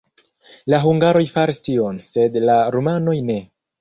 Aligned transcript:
La 0.73 0.79
hungaroj 0.85 1.21
faris 1.35 1.61
tion, 1.67 1.99
sed 2.07 2.39
la 2.51 2.57
rumanoj 2.77 3.19
ne. 3.29 3.37